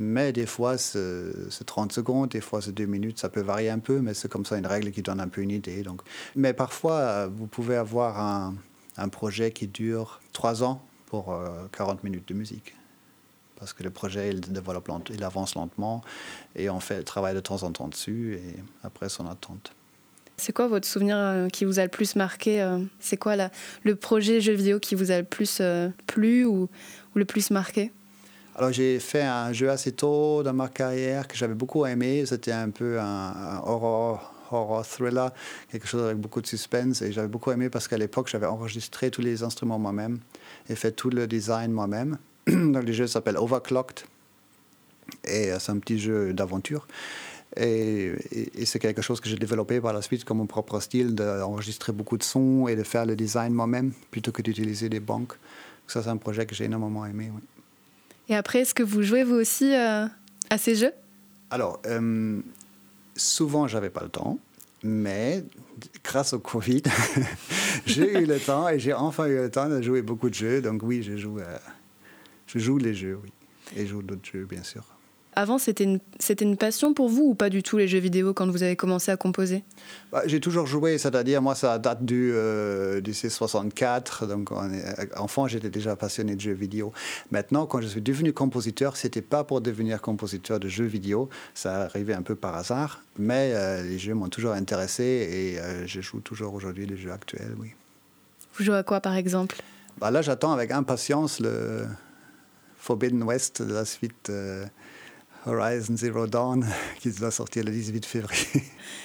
Mais 0.00 0.32
des 0.32 0.46
fois, 0.46 0.76
c'est 0.76 1.50
c'est 1.50 1.66
30 1.66 1.92
secondes, 1.92 2.30
des 2.30 2.40
fois, 2.40 2.60
c'est 2.60 2.72
2 2.72 2.86
minutes. 2.86 3.20
Ça 3.20 3.28
peut 3.28 3.42
varier 3.42 3.70
un 3.70 3.78
peu, 3.78 4.00
mais 4.00 4.12
c'est 4.12 4.28
comme 4.28 4.44
ça 4.44 4.58
une 4.58 4.66
règle 4.66 4.90
qui 4.90 5.02
donne 5.02 5.20
un 5.20 5.28
peu 5.28 5.40
une 5.40 5.52
idée. 5.52 5.84
Donc. 5.84 6.02
Mais 6.34 6.52
parfois, 6.52 6.94
euh, 6.94 7.28
vous 7.32 7.46
pouvez 7.46 7.76
avoir 7.76 8.18
un, 8.18 8.54
un 8.96 9.08
projet 9.08 9.50
qui 9.52 9.66
dure 9.66 10.20
3 10.32 10.62
ans 10.62 10.82
pour 11.06 11.32
euh, 11.32 11.66
40 11.76 12.04
minutes 12.04 12.28
de 12.28 12.34
musique. 12.34 12.74
Parce 13.58 13.72
que 13.72 13.82
le 13.82 13.90
projet, 13.90 14.30
il, 14.30 14.40
développe 14.40 14.88
lent- 14.88 15.02
il 15.10 15.22
avance 15.24 15.54
lentement 15.54 16.02
et 16.56 16.68
on 16.70 16.80
fait 16.80 16.98
le 16.98 17.04
travail 17.04 17.34
de 17.34 17.40
temps 17.40 17.62
en 17.62 17.70
temps 17.70 17.88
dessus 17.88 18.34
et 18.36 18.54
après, 18.82 19.08
son 19.08 19.26
attente. 19.26 19.72
C'est 20.36 20.52
quoi 20.52 20.66
votre 20.66 20.86
souvenir 20.88 21.16
euh, 21.16 21.48
qui 21.48 21.64
vous 21.64 21.78
a 21.78 21.84
le 21.84 21.88
plus 21.88 22.16
marqué 22.16 22.60
euh, 22.60 22.80
C'est 22.98 23.16
quoi 23.16 23.36
la, 23.36 23.50
le 23.84 23.94
projet 23.94 24.40
jeu 24.40 24.52
vidéo 24.52 24.80
qui 24.80 24.96
vous 24.96 25.12
a 25.12 25.18
le 25.18 25.24
plus 25.24 25.58
euh, 25.60 25.88
plu 26.08 26.44
ou, 26.44 26.62
ou 26.64 26.68
le 27.18 27.24
plus 27.24 27.50
marqué? 27.50 27.92
Alors 28.56 28.72
j'ai 28.72 28.98
fait 28.98 29.22
un 29.22 29.52
jeu 29.52 29.70
assez 29.70 29.92
tôt 29.92 30.42
dans 30.42 30.52
ma 30.52 30.68
carrière 30.68 31.26
que 31.28 31.36
j'avais 31.36 31.54
beaucoup 31.54 31.86
aimé. 31.86 32.24
C'était 32.26 32.52
un 32.52 32.70
peu 32.70 32.98
un, 33.00 33.04
un 33.04 33.58
horror, 33.60 34.34
horror 34.54 34.84
thriller, 34.86 35.30
quelque 35.70 35.86
chose 35.86 36.02
avec 36.04 36.16
beaucoup 36.18 36.40
de 36.40 36.46
suspense. 36.46 37.02
Et 37.02 37.12
j'avais 37.12 37.28
beaucoup 37.28 37.50
aimé 37.52 37.68
parce 37.70 37.88
qu'à 37.88 37.98
l'époque, 37.98 38.28
j'avais 38.28 38.46
enregistré 38.46 39.10
tous 39.10 39.20
les 39.22 39.42
instruments 39.42 39.78
moi-même 39.78 40.18
et 40.68 40.74
fait 40.74 40.92
tout 40.92 41.10
le 41.10 41.26
design 41.26 41.72
moi-même. 41.72 42.16
Donc 42.46 42.84
le 42.84 42.92
jeu 42.92 43.06
s'appelle 43.06 43.36
Overclocked. 43.36 44.04
Et 45.24 45.52
euh, 45.52 45.58
c'est 45.58 45.72
un 45.72 45.78
petit 45.78 45.98
jeu 45.98 46.32
d'aventure. 46.32 46.86
Et, 47.56 48.12
et- 48.32 48.62
et 48.62 48.66
c'est 48.66 48.78
quelque 48.78 49.02
chose 49.02 49.20
que 49.20 49.28
j'ai 49.28 49.36
développé 49.36 49.80
par 49.80 49.92
la 49.92 50.02
suite 50.02 50.24
comme 50.24 50.38
mon 50.38 50.46
propre 50.46 50.80
style, 50.80 51.14
d'enregistrer 51.14 51.92
beaucoup 51.92 52.16
de 52.16 52.22
sons 52.24 52.66
et 52.68 52.74
de 52.74 52.82
faire 52.82 53.06
le 53.06 53.14
design 53.14 53.52
moi-même 53.52 53.92
plutôt 54.10 54.32
que 54.32 54.42
d'utiliser 54.42 54.88
des 54.88 55.00
banques. 55.00 55.34
Ça, 55.86 56.02
c'est 56.02 56.08
un 56.08 56.16
projet 56.16 56.46
que 56.46 56.54
j'ai 56.54 56.64
énormément 56.64 57.04
aimé. 57.06 57.30
oui. 57.34 57.42
Et 58.30 58.34
après, 58.34 58.60
est-ce 58.60 58.72
que 58.74 58.82
vous 58.82 59.02
jouez 59.02 59.22
vous 59.22 59.34
aussi 59.34 59.74
euh, 59.74 60.06
à 60.50 60.56
ces 60.58 60.74
jeux? 60.74 60.92
Alors, 61.50 61.80
euh, 61.86 62.40
souvent, 63.16 63.66
j'avais 63.66 63.90
pas 63.90 64.02
le 64.02 64.08
temps, 64.08 64.38
mais 64.82 65.44
grâce 66.02 66.32
au 66.32 66.38
Covid, 66.38 66.82
j'ai 67.86 68.20
eu 68.20 68.26
le 68.26 68.38
temps 68.38 68.68
et 68.68 68.78
j'ai 68.78 68.92
enfin 68.92 69.26
eu 69.26 69.36
le 69.36 69.50
temps 69.50 69.68
de 69.68 69.80
jouer 69.82 70.02
beaucoup 70.02 70.28
de 70.28 70.34
jeux. 70.34 70.60
Donc 70.60 70.82
oui, 70.82 71.02
je 71.02 71.16
joue, 71.16 71.38
euh, 71.38 71.58
je 72.46 72.58
joue 72.58 72.78
les 72.78 72.94
jeux, 72.94 73.18
oui, 73.22 73.32
et 73.76 73.86
je 73.86 73.92
joue 73.92 74.02
d'autres 74.02 74.28
jeux, 74.30 74.44
bien 74.44 74.62
sûr. 74.62 74.84
Avant, 75.36 75.58
c'était 75.58 75.84
une, 75.84 75.98
c'était 76.20 76.44
une 76.44 76.56
passion 76.56 76.94
pour 76.94 77.08
vous 77.08 77.22
ou 77.22 77.34
pas 77.34 77.50
du 77.50 77.62
tout 77.62 77.76
les 77.76 77.88
jeux 77.88 77.98
vidéo 77.98 78.32
quand 78.32 78.48
vous 78.48 78.62
avez 78.62 78.76
commencé 78.76 79.10
à 79.10 79.16
composer? 79.16 79.64
Bah, 80.12 80.22
j'ai 80.26 80.38
toujours 80.38 80.66
joué, 80.66 80.96
c'est-à-dire 80.96 81.42
moi, 81.42 81.54
ça 81.56 81.78
date 81.78 82.04
du, 82.04 82.30
euh, 82.32 83.00
du 83.00 83.12
C64. 83.12 84.26
Donc, 84.28 84.52
on 84.52 84.72
est- 84.72 85.18
enfant, 85.18 85.48
j'étais 85.48 85.70
déjà 85.70 85.96
passionné 85.96 86.36
de 86.36 86.40
jeux 86.40 86.52
vidéo. 86.52 86.92
Maintenant, 87.32 87.66
quand 87.66 87.80
je 87.80 87.88
suis 87.88 88.00
devenu 88.00 88.32
compositeur, 88.32 88.96
c'était 88.96 89.22
pas 89.22 89.42
pour 89.42 89.60
devenir 89.60 90.00
compositeur 90.00 90.60
de 90.60 90.68
jeux 90.68 90.84
vidéo. 90.84 91.28
Ça 91.54 91.82
arrivait 91.82 92.14
un 92.14 92.22
peu 92.22 92.36
par 92.36 92.54
hasard, 92.54 93.02
mais 93.18 93.52
euh, 93.54 93.82
les 93.82 93.98
jeux 93.98 94.14
m'ont 94.14 94.28
toujours 94.28 94.52
intéressé 94.52 95.02
et 95.02 95.58
euh, 95.58 95.84
je 95.86 96.00
joue 96.00 96.20
toujours 96.20 96.54
aujourd'hui 96.54 96.86
les 96.86 96.96
jeux 96.96 97.10
actuels, 97.10 97.56
oui. 97.58 97.70
Vous 98.56 98.62
jouez 98.64 98.76
à 98.76 98.82
quoi 98.84 99.00
par 99.00 99.16
exemple? 99.16 99.56
Bah, 99.98 100.12
là, 100.12 100.22
j'attends 100.22 100.52
avec 100.52 100.70
impatience 100.70 101.40
le 101.40 101.86
Forbidden 102.78 103.22
West 103.24 103.62
de 103.62 103.72
la 103.74 103.84
suite 103.84 104.30
euh, 104.30 104.64
Horizon 105.46 105.96
Zero 105.96 106.26
Dawn, 106.26 106.66
qui 107.00 107.10
doit 107.10 107.30
sortir 107.30 107.64
le 107.64 107.70
18 107.70 108.06
février. 108.06 108.64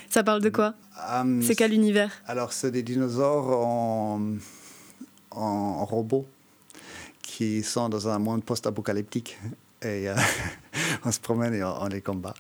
Ça 0.10 0.24
parle 0.24 0.42
de 0.42 0.50
quoi 0.50 0.74
um, 1.12 1.42
C'est 1.42 1.56
quel 1.56 1.74
univers 1.74 2.12
Alors, 2.28 2.54
c'est 2.54 2.72
des 2.72 2.84
dinosaures 2.84 3.66
en, 3.66 4.22
en, 5.32 5.86
robot 5.86 6.26
qui 7.22 7.62
sont 7.64 7.90
dans 7.90 8.08
un 8.08 8.20
monde 8.20 8.44
post-apocalyptique. 8.44 9.38
Et 9.82 10.10
euh, 10.10 10.16
on 11.06 11.12
se 11.12 11.20
promène 11.20 11.54
et 11.54 11.64
on, 11.64 11.88
les 11.88 12.02
combat. 12.02 12.34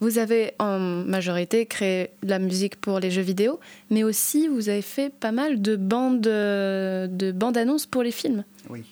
Vous 0.00 0.18
avez 0.18 0.52
en 0.58 0.78
majorité 0.78 1.66
créé 1.66 2.10
de 2.22 2.28
la 2.30 2.38
musique 2.38 2.80
pour 2.80 2.98
les 3.00 3.10
jeux 3.10 3.22
vidéo, 3.22 3.60
mais 3.90 4.02
aussi 4.02 4.48
vous 4.48 4.68
avez 4.68 4.82
fait 4.82 5.10
pas 5.10 5.32
mal 5.32 5.62
de 5.62 5.76
bandes, 5.76 6.20
de 6.20 7.32
bandes 7.32 7.56
annonces 7.56 7.86
pour 7.86 8.02
les 8.02 8.10
films. 8.10 8.44
Oui. 8.68 8.84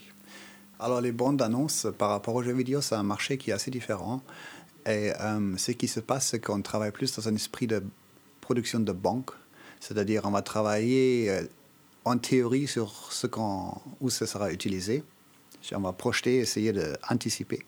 Alors 0.84 1.00
les 1.00 1.12
bandes 1.12 1.40
annonces 1.40 1.86
par 1.96 2.08
rapport 2.08 2.34
aux 2.34 2.42
jeux 2.42 2.54
vidéo, 2.54 2.80
c'est 2.80 2.96
un 2.96 3.04
marché 3.04 3.38
qui 3.38 3.50
est 3.50 3.52
assez 3.52 3.70
différent. 3.70 4.20
Et 4.84 5.12
euh, 5.20 5.56
ce 5.56 5.70
qui 5.70 5.86
se 5.86 6.00
passe, 6.00 6.30
c'est 6.30 6.40
qu'on 6.40 6.60
travaille 6.60 6.90
plus 6.90 7.14
dans 7.14 7.28
un 7.28 7.34
esprit 7.36 7.68
de 7.68 7.84
production 8.40 8.80
de 8.80 8.90
banque. 8.90 9.30
C'est-à-dire, 9.78 10.22
on 10.24 10.32
va 10.32 10.42
travailler 10.42 11.30
euh, 11.30 11.44
en 12.04 12.18
théorie 12.18 12.66
sur 12.66 13.12
ce 13.12 13.28
où 14.00 14.10
ça 14.10 14.26
sera 14.26 14.50
utilisé. 14.50 15.04
On 15.72 15.78
va 15.78 15.92
projeter, 15.92 16.38
essayer 16.38 16.72
d'anticiper. 16.72 17.64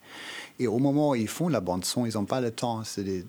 Et 0.58 0.66
au 0.66 0.80
moment 0.80 1.10
où 1.10 1.14
ils 1.14 1.28
font 1.28 1.48
la 1.48 1.60
bande-son, 1.60 2.06
ils 2.06 2.14
n'ont 2.14 2.24
pas 2.24 2.40
le 2.40 2.50
temps. 2.50 2.82
C'est 2.82 3.04
des 3.04 3.24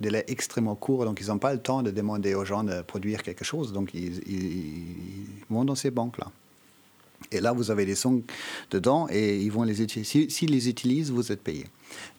délais 0.00 0.24
extrêmement 0.26 0.74
courts, 0.74 1.04
donc 1.04 1.20
ils 1.20 1.28
n'ont 1.28 1.38
pas 1.38 1.52
le 1.52 1.60
temps 1.60 1.84
de 1.84 1.92
demander 1.92 2.34
aux 2.34 2.44
gens 2.44 2.64
de 2.64 2.82
produire 2.82 3.22
quelque 3.22 3.44
chose. 3.44 3.72
Donc 3.72 3.94
ils, 3.94 4.18
ils 4.28 5.44
vont 5.48 5.64
dans 5.64 5.76
ces 5.76 5.92
banques-là. 5.92 6.26
Et 7.32 7.40
là, 7.40 7.52
vous 7.52 7.70
avez 7.70 7.84
des 7.84 7.94
sons 7.94 8.22
dedans 8.70 9.06
et 9.10 9.38
ils 9.38 9.52
vont 9.52 9.64
les 9.64 9.82
utiliser. 9.82 10.28
S'ils 10.30 10.50
les 10.50 10.68
utilisent, 10.68 11.10
vous 11.10 11.30
êtes 11.30 11.42
payé. 11.42 11.66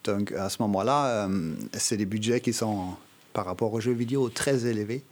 Donc 0.03 0.31
à 0.31 0.49
ce 0.49 0.61
moment-là, 0.61 1.27
euh, 1.27 1.53
c'est 1.73 1.97
des 1.97 2.05
budgets 2.05 2.41
qui 2.41 2.53
sont, 2.53 2.89
par 3.33 3.45
rapport 3.45 3.73
aux 3.73 3.79
jeux 3.79 3.93
vidéo, 3.93 4.29
très 4.29 4.65
élevés. 4.65 5.03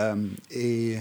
Euh, 0.00 0.26
et, 0.50 0.98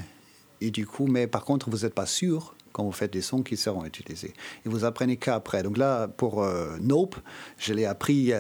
du 0.62 0.86
coup, 0.86 1.08
mais 1.08 1.28
par 1.28 1.44
contre, 1.44 1.70
vous 1.70 1.80
n'êtes 1.80 1.94
pas 1.94 2.06
sûr 2.06 2.56
quand 2.72 2.84
vous 2.84 2.92
faites 2.92 3.12
des 3.12 3.22
sons 3.22 3.42
qui 3.42 3.58
seront 3.58 3.84
utilisés. 3.86 4.34
Et 4.66 4.70
vous 4.70 4.86
apprenez 4.86 5.18
qu'après. 5.18 5.64
Donc 5.64 5.78
là, 5.78 6.08
pour 6.08 6.44
euh, 6.44 6.78
Nope, 6.80 7.16
je 7.58 7.74
l'ai 7.74 7.86
appris 7.86 8.32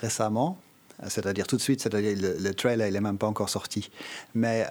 récemment, 0.00 0.58
c'est-à-dire 1.06 1.46
tout 1.46 1.56
de 1.56 1.60
suite, 1.60 1.80
c'est-à-dire 1.80 2.16
le, 2.16 2.38
le, 2.38 2.54
trailer, 2.54 2.88
il 2.88 2.94
n'est 2.94 3.00
même 3.00 3.18
pas 3.18 3.26
encore 3.26 3.48
sorti. 3.50 3.90
Mais 4.34 4.66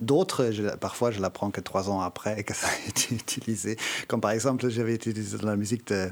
D'autres, 0.00 0.76
parfois, 0.78 1.10
je 1.10 1.20
l'apprends 1.20 1.50
que 1.50 1.60
trois 1.60 1.88
ans 1.88 2.00
après 2.00 2.44
que 2.44 2.54
ça 2.54 2.68
a 2.68 2.88
été 2.88 3.14
utilisé. 3.14 3.76
Comme 4.08 4.20
par 4.20 4.32
exemple, 4.32 4.68
j'avais 4.68 4.94
utilisé 4.94 5.38
dans 5.38 5.48
la 5.48 5.56
musique 5.56 5.86
de 5.86 6.10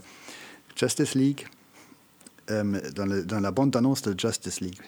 Justice 0.75 1.15
League, 1.15 1.47
euh, 2.51 2.91
dans, 2.93 3.41
la 3.41 3.51
bande 3.51 3.71
d'annonce 3.71 4.03
de 4.03 4.19
Justice 4.19 4.61
League. 4.61 4.81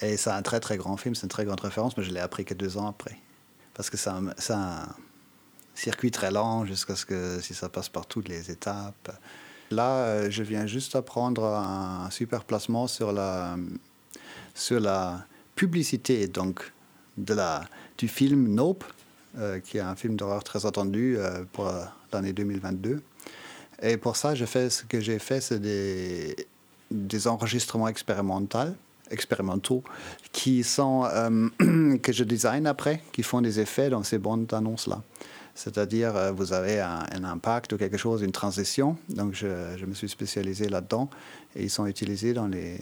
Et 0.00 0.16
c'est 0.16 0.30
un 0.30 0.42
très 0.42 0.60
très 0.60 0.76
grand 0.76 0.96
film, 0.96 1.14
c'est 1.14 1.22
une 1.22 1.28
très 1.28 1.44
grande 1.44 1.60
référence, 1.60 1.96
mais 1.96 2.02
je 2.02 2.12
l'ai 2.12 2.20
appris 2.20 2.44
que 2.44 2.54
deux 2.54 2.76
ans 2.78 2.88
après. 2.88 3.18
Parce 3.74 3.90
que 3.90 3.96
c'est 3.96 4.10
un, 4.10 4.28
un, 4.50 4.88
circuit 5.74 6.10
très 6.10 6.30
lent 6.30 6.64
jusqu'à 6.64 6.94
ce 6.94 7.04
que 7.04 7.40
si 7.40 7.52
ça 7.52 7.68
passe 7.68 7.88
par 7.88 8.06
toutes 8.06 8.28
les 8.28 8.50
étapes. 8.50 9.18
Là, 9.70 9.90
euh, 9.90 10.30
je 10.30 10.42
viens 10.42 10.66
juste 10.66 10.94
apprendre 10.94 11.44
un 11.44 12.08
super 12.10 12.44
placement 12.44 12.86
sur 12.86 13.12
la, 13.12 13.56
sur 14.54 14.80
la 14.80 15.26
publicité. 15.56 16.28
Donc, 16.28 16.72
de 17.16 17.34
la, 17.34 17.64
du 17.98 18.08
film 18.08 18.48
Nope, 18.48 18.84
euh, 19.38 19.58
qui 19.60 19.78
est 19.78 19.80
un 19.80 19.96
film 19.96 20.16
d'horreur 20.16 20.44
très 20.44 20.66
attendu 20.66 21.16
euh, 21.18 21.44
pour 21.52 21.70
l'année 22.12 22.32
2022. 22.32 23.02
Et 23.82 23.96
pour 23.96 24.16
ça, 24.16 24.34
je 24.34 24.44
fais, 24.44 24.70
ce 24.70 24.84
que 24.84 25.00
j'ai 25.00 25.18
fait, 25.18 25.40
c'est 25.40 25.58
des, 25.58 27.26
enregistrements 27.26 27.88
expérimentaux, 27.88 28.74
expérimentaux 29.10 29.82
qui 30.32 30.62
sont, 30.62 31.04
euh, 31.12 31.48
que 32.02 32.12
je 32.12 32.24
design 32.24 32.66
après, 32.66 33.02
qui 33.12 33.22
font 33.22 33.40
des 33.40 33.58
effets 33.58 33.90
dans 33.90 34.02
ces 34.02 34.18
bandes 34.18 34.46
d'annonces-là. 34.46 35.02
C'est-à-dire, 35.56 36.32
vous 36.34 36.52
avez 36.52 36.80
un, 36.80 37.24
impact 37.24 37.74
ou 37.74 37.76
quelque 37.76 37.96
chose, 37.96 38.22
une 38.22 38.32
transition. 38.32 38.96
Donc, 39.08 39.34
je, 39.34 39.84
me 39.84 39.94
suis 39.94 40.08
spécialisé 40.08 40.68
là-dedans. 40.68 41.08
Et 41.54 41.62
ils 41.62 41.70
sont 41.70 41.86
utilisés 41.86 42.34
dans 42.34 42.48
les 42.48 42.80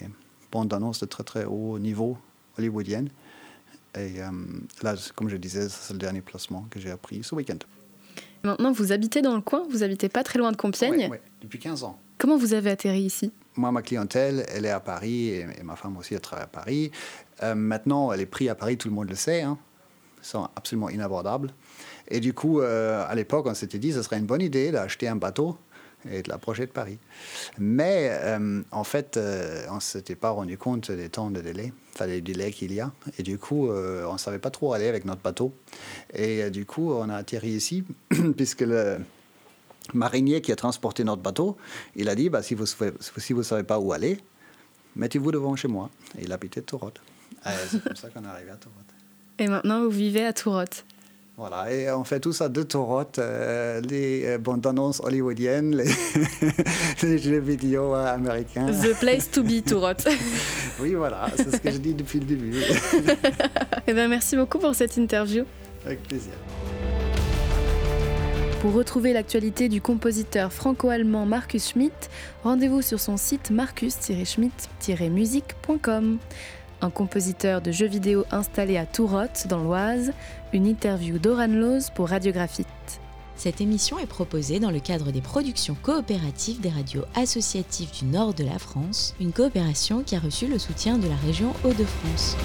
bandes 0.51 0.69
d'annonces 0.69 1.01
de 1.01 1.07
très, 1.07 1.23
très 1.23 1.45
haut 1.45 1.79
niveau 1.79 2.17
hollywoodiennes. 2.59 3.11
Et 3.95 4.23
euh, 4.23 4.31
là, 4.83 4.95
comme 5.15 5.29
je 5.29 5.37
disais, 5.37 5.69
c'est 5.69 5.93
le 5.93 5.99
dernier 5.99 6.21
placement 6.21 6.67
que 6.71 6.81
j'ai 6.81 6.91
appris 6.91 7.23
ce 7.23 7.35
week-end. 7.35 7.59
Maintenant, 8.43 8.73
vous 8.73 8.93
habitez 8.93 9.23
dans 9.23 9.37
le 9.37 9.43
coin, 9.43 9.65
vous 9.71 9.83
habitez 9.83 10.09
pas 10.09 10.25
très 10.25 10.39
loin 10.39 10.51
de 10.51 10.57
Compiègne. 10.57 11.09
Oui, 11.11 11.19
depuis 11.41 11.59
15 11.59 11.85
ans. 11.85 11.99
Comment 12.19 12.37
vous 12.37 12.55
avez 12.55 12.71
atterri 12.71 13.03
ici? 13.03 13.33
Moi, 13.57 13.71
ma 13.71 13.83
clientèle, 13.83 14.47
elle 14.49 14.65
est 14.65 14.71
à 14.71 14.81
Paris 14.81 15.29
et, 15.29 15.47
ma 15.63 15.77
femme 15.77 15.97
aussi, 15.97 16.15
elle 16.15 16.21
travaille 16.21 16.45
à 16.45 16.49
Paris. 16.49 16.91
Euh, 17.43 17.55
maintenant, 17.55 18.13
les 18.13 18.27
prix 18.27 18.49
à 18.49 18.55
Paris, 18.55 18.79
tout 18.79 18.89
le 18.89 18.95
monde 18.95 19.09
le 19.09 19.15
sait, 19.15 19.43
hein, 19.43 19.59
sont 20.23 20.49
absolument 20.57 20.89
inabordables. 20.89 21.53
Et 22.09 22.21
du 22.21 22.33
coup, 22.33 22.61
euh, 22.61 23.05
à 23.07 23.15
l'époque, 23.15 23.47
on 23.47 23.55
s'était 23.55 23.79
dit, 23.79 23.93
ce 23.93 24.03
serait 24.03 24.19
une 24.19 24.27
bonne 24.27 24.43
idée 24.43 24.71
d'acheter 24.71 25.07
un 25.09 25.17
bateau 25.17 25.59
et 26.11 26.23
de 26.23 26.29
l'approcher 26.29 26.67
de 26.67 26.71
Paris. 26.71 26.99
Mais 27.59 28.09
euh, 28.11 28.63
en 28.71 28.85
fait, 28.85 29.17
euh, 29.17 29.67
on 29.71 29.77
ne 29.77 29.81
s'était 29.81 30.15
pas 30.15 30.31
rendu 30.31 30.59
compte 30.59 30.91
des 30.91 31.09
temps 31.09 31.31
de 31.31 31.41
délai, 31.41 31.73
enfin 31.95 32.07
des 32.07 32.21
délais 32.21 32.53
qu'il 32.53 32.73
y 32.73 32.81
a. 32.81 32.93
Et 33.19 33.23
du 33.23 33.39
coup, 33.39 33.69
euh, 33.69 34.05
on 34.07 34.15
ne 34.15 34.19
savait 34.19 34.39
pas 34.39 34.51
trop 34.51 34.73
aller 34.73 34.89
avec 34.89 35.05
notre 35.05 35.23
bateau. 35.23 35.55
Et 36.15 36.51
du 36.51 36.67
coup, 36.67 36.93
on 36.93 37.09
a 37.09 37.17
atterri 37.17 37.51
ici, 37.51 37.85
puisque 38.37 38.63
le 38.63 38.99
marinier 39.95 40.41
qui 40.41 40.53
a 40.53 40.57
transporté 40.57 41.05
notre 41.05 41.23
bateau, 41.23 41.57
il 41.97 42.09
a 42.09 42.15
dit, 42.15 42.29
bah, 42.29 42.43
si 42.43 42.55
vous 42.55 42.65
ne 42.65 43.43
savez 43.43 43.65
pas 43.65 43.79
où 43.79 43.93
aller, 43.93 44.19
mettez-vous 44.97 45.33
devant 45.33 45.57
chez 45.57 45.69
moi. 45.69 45.91
Et 46.19 46.25
il 46.25 46.33
habitait 46.33 46.63
Tourotte. 46.63 47.01
C'est 47.69 47.83
comme 47.83 47.97
ça 47.97 48.09
qu'on 48.09 48.25
est 48.25 48.29
arrivé 48.29 48.51
à 48.51 48.57
Tourotte. 48.57 48.79
Et 49.39 49.49
maintenant, 49.49 49.83
vous 49.83 49.91
vivez 49.91 50.25
à 50.25 50.33
Tourotte 50.33 50.85
voilà, 51.43 51.71
et 51.73 51.91
on 51.91 52.05
fait 52.05 52.21
tout 52.21 52.33
ça 52.33 52.49
de 52.49 52.63
Torotte, 52.63 53.19
euh, 53.19 53.81
les 53.81 54.25
euh, 54.27 54.39
bandes 54.39 54.65
annonces 54.65 55.01
hollywoodiennes, 55.01 55.75
les, 55.75 55.91
les, 57.03 57.19
jeux 57.19 57.41
vidéo 57.41 57.97
euh, 57.97 58.15
américains. 58.15 58.67
The 58.67 58.97
place 59.01 59.29
to 59.29 59.43
be, 59.43 59.61
Torotte. 59.61 60.07
oui, 60.81 60.95
voilà, 60.95 61.27
c'est 61.35 61.51
ce 61.51 61.61
que 61.61 61.73
je 61.73 61.79
dis 61.79 61.95
depuis 61.95 62.21
le 62.21 62.27
début. 62.27 62.55
eh 63.89 63.93
bien, 63.93 64.07
merci 64.07 64.37
beaucoup 64.37 64.61
pour 64.61 64.77
cette 64.77 64.97
interview. 64.97 65.43
Avec 65.85 66.05
plaisir. 66.05 66.35
Pour 68.61 68.75
retrouver 68.75 69.13
l'actualité 69.13 69.69
du 69.69 69.81
compositeur 69.81 70.53
franco-allemand 70.53 71.27
Marcus 71.27 71.71
Schmidt, 71.71 72.09
rendez-vous 72.45 72.83
sur 72.83 73.01
son 73.01 73.17
site 73.17 73.51
marcus-schmidt-musique.com 73.51 76.19
un 76.83 76.91
compositeur 76.91 77.63
de 77.63 77.73
jeux 77.73 77.87
vidéo 77.87 78.25
installé 78.31 78.77
à 78.77 78.85
Tourotte, 78.85 79.47
dans 79.49 79.63
l'Oise, 79.63 80.13
une 80.53 80.67
interview 80.67 81.19
d'Oran 81.19 81.47
Loz 81.47 81.91
pour 81.95 82.09
Radiographite. 82.09 82.67
Cette 83.37 83.61
émission 83.61 83.99
est 83.99 84.07
proposée 84.07 84.61
dans 84.61 84.71
le 84.71 84.81
cadre 84.81 85.11
des 85.11 85.21
productions 85.21 85.77
coopératives 85.81 86.61
des 86.61 86.69
radios 86.69 87.05
associatives 87.15 87.91
du 87.93 88.05
nord 88.05 88.35
de 88.35 88.45
la 88.45 88.59
France, 88.59 89.15
une 89.21 89.33
coopération 89.33 90.03
qui 90.03 90.15
a 90.15 90.21
reçu 90.21 90.47
le 90.47 90.59
soutien 90.59 90.99
de 90.99 91.09
la 91.09 91.17
région 91.17 91.53
Hauts-de-France. 91.65 92.37